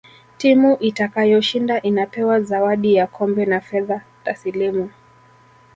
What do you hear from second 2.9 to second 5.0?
ya kombe na fedha tasilimu